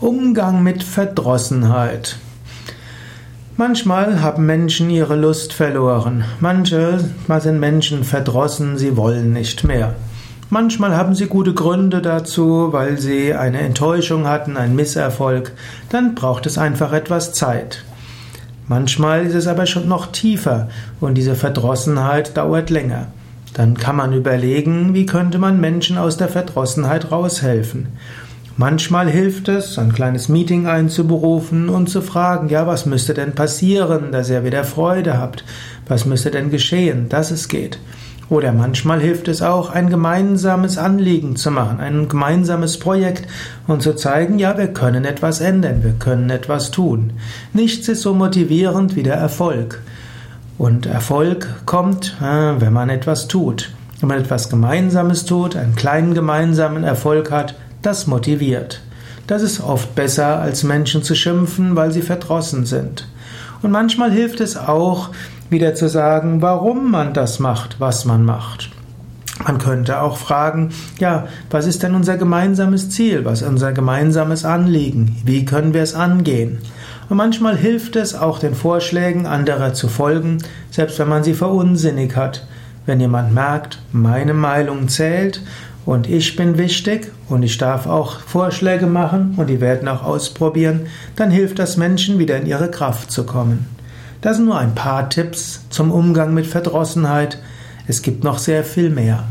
Umgang 0.00 0.62
mit 0.62 0.82
Verdrossenheit. 0.82 2.16
Manchmal 3.56 4.20
haben 4.20 4.46
Menschen 4.46 4.90
ihre 4.90 5.14
Lust 5.14 5.52
verloren. 5.52 6.24
Manche 6.40 6.98
sind 7.38 7.60
Menschen 7.60 8.02
verdrossen, 8.02 8.78
sie 8.78 8.96
wollen 8.96 9.32
nicht 9.32 9.62
mehr. 9.62 9.94
Manchmal 10.50 10.96
haben 10.96 11.14
sie 11.14 11.26
gute 11.26 11.54
Gründe 11.54 12.02
dazu, 12.02 12.68
weil 12.72 12.98
sie 12.98 13.32
eine 13.32 13.60
Enttäuschung 13.60 14.26
hatten, 14.26 14.56
einen 14.56 14.74
Misserfolg. 14.74 15.52
Dann 15.88 16.14
braucht 16.14 16.46
es 16.46 16.58
einfach 16.58 16.92
etwas 16.92 17.32
Zeit. 17.32 17.84
Manchmal 18.66 19.24
ist 19.24 19.34
es 19.34 19.46
aber 19.46 19.66
schon 19.66 19.88
noch 19.88 20.08
tiefer 20.08 20.68
und 21.00 21.14
diese 21.14 21.36
Verdrossenheit 21.36 22.36
dauert 22.36 22.70
länger. 22.70 23.06
Dann 23.52 23.76
kann 23.76 23.94
man 23.94 24.12
überlegen, 24.12 24.94
wie 24.94 25.06
könnte 25.06 25.38
man 25.38 25.60
Menschen 25.60 25.96
aus 25.96 26.16
der 26.16 26.28
Verdrossenheit 26.28 27.12
raushelfen. 27.12 27.86
Manchmal 28.56 29.10
hilft 29.10 29.48
es, 29.48 29.80
ein 29.80 29.92
kleines 29.92 30.28
Meeting 30.28 30.68
einzuberufen 30.68 31.68
und 31.68 31.88
zu 31.88 32.02
fragen, 32.02 32.48
ja, 32.48 32.68
was 32.68 32.86
müsste 32.86 33.12
denn 33.12 33.32
passieren, 33.32 34.12
dass 34.12 34.30
ihr 34.30 34.44
wieder 34.44 34.62
Freude 34.62 35.18
habt? 35.18 35.44
Was 35.88 36.04
müsste 36.04 36.30
denn 36.30 36.50
geschehen, 36.50 37.08
dass 37.08 37.32
es 37.32 37.48
geht? 37.48 37.80
Oder 38.30 38.52
manchmal 38.52 39.00
hilft 39.00 39.26
es 39.26 39.42
auch, 39.42 39.70
ein 39.70 39.90
gemeinsames 39.90 40.78
Anliegen 40.78 41.34
zu 41.34 41.50
machen, 41.50 41.80
ein 41.80 42.08
gemeinsames 42.08 42.78
Projekt 42.78 43.26
und 43.66 43.82
zu 43.82 43.94
zeigen, 43.94 44.38
ja, 44.38 44.56
wir 44.56 44.68
können 44.68 45.04
etwas 45.04 45.40
ändern, 45.40 45.82
wir 45.82 45.94
können 45.98 46.30
etwas 46.30 46.70
tun. 46.70 47.14
Nichts 47.52 47.88
ist 47.88 48.02
so 48.02 48.14
motivierend 48.14 48.94
wie 48.94 49.02
der 49.02 49.16
Erfolg. 49.16 49.82
Und 50.58 50.86
Erfolg 50.86 51.48
kommt, 51.66 52.16
äh, 52.22 52.60
wenn 52.60 52.72
man 52.72 52.88
etwas 52.88 53.26
tut. 53.26 53.72
Wenn 53.98 54.08
man 54.08 54.20
etwas 54.20 54.48
Gemeinsames 54.48 55.24
tut, 55.24 55.56
einen 55.56 55.74
kleinen 55.74 56.14
gemeinsamen 56.14 56.84
Erfolg 56.84 57.32
hat, 57.32 57.56
das 57.86 58.06
motiviert. 58.06 58.80
Das 59.26 59.42
ist 59.42 59.60
oft 59.60 59.94
besser, 59.94 60.38
als 60.40 60.64
Menschen 60.64 61.02
zu 61.02 61.14
schimpfen, 61.14 61.76
weil 61.76 61.92
sie 61.92 62.02
verdrossen 62.02 62.66
sind. 62.66 63.08
Und 63.62 63.70
manchmal 63.70 64.10
hilft 64.10 64.40
es 64.40 64.56
auch, 64.56 65.10
wieder 65.50 65.74
zu 65.74 65.88
sagen, 65.88 66.42
warum 66.42 66.90
man 66.90 67.14
das 67.14 67.38
macht, 67.38 67.80
was 67.80 68.04
man 68.04 68.24
macht. 68.24 68.70
Man 69.44 69.58
könnte 69.58 70.00
auch 70.00 70.16
fragen, 70.16 70.70
ja, 70.98 71.26
was 71.50 71.66
ist 71.66 71.82
denn 71.82 71.94
unser 71.94 72.16
gemeinsames 72.16 72.90
Ziel? 72.90 73.24
Was 73.24 73.42
ist 73.42 73.48
unser 73.48 73.72
gemeinsames 73.72 74.44
Anliegen? 74.44 75.16
Wie 75.24 75.44
können 75.44 75.74
wir 75.74 75.82
es 75.82 75.94
angehen? 75.94 76.58
Und 77.08 77.16
manchmal 77.16 77.56
hilft 77.56 77.96
es 77.96 78.14
auch 78.14 78.38
den 78.38 78.54
Vorschlägen 78.54 79.26
anderer 79.26 79.74
zu 79.74 79.88
folgen, 79.88 80.38
selbst 80.70 80.98
wenn 80.98 81.08
man 81.08 81.24
sie 81.24 81.34
verunsinnig 81.34 82.16
hat. 82.16 82.46
Wenn 82.86 83.00
jemand 83.00 83.32
merkt, 83.32 83.78
meine 83.92 84.34
Meinung 84.34 84.88
zählt 84.88 85.40
und 85.86 86.08
ich 86.08 86.36
bin 86.36 86.58
wichtig 86.58 87.12
und 87.28 87.42
ich 87.42 87.56
darf 87.56 87.86
auch 87.86 88.20
Vorschläge 88.20 88.86
machen 88.86 89.34
und 89.36 89.48
die 89.48 89.60
werden 89.60 89.88
auch 89.88 90.02
ausprobieren, 90.02 90.86
dann 91.16 91.30
hilft 91.30 91.58
das 91.58 91.76
Menschen 91.76 92.18
wieder 92.18 92.36
in 92.36 92.46
ihre 92.46 92.70
Kraft 92.70 93.10
zu 93.10 93.24
kommen. 93.24 93.66
Das 94.20 94.36
sind 94.36 94.46
nur 94.46 94.58
ein 94.58 94.74
paar 94.74 95.08
Tipps 95.10 95.66
zum 95.70 95.90
Umgang 95.90 96.32
mit 96.34 96.46
Verdrossenheit. 96.46 97.38
Es 97.86 98.02
gibt 98.02 98.24
noch 98.24 98.38
sehr 98.38 98.64
viel 98.64 98.90
mehr. 98.90 99.24